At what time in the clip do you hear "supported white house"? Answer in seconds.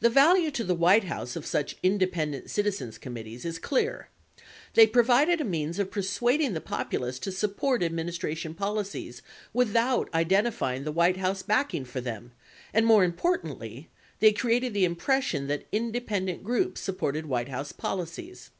16.82-17.72